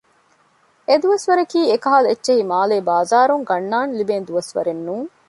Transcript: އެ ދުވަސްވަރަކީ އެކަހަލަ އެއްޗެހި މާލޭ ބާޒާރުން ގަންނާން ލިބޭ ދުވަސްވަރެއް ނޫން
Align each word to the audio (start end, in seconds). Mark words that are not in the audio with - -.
އެ 0.87 0.95
ދުވަސްވަރަކީ 1.01 1.59
އެކަހަލަ 1.71 2.07
އެއްޗެހި 2.09 2.43
މާލޭ 2.51 2.75
ބާޒާރުން 2.87 3.43
ގަންނާން 3.49 3.91
ލިބޭ 3.97 4.15
ދުވަސްވަރެއް 4.27 4.81
ނޫން 4.87 5.09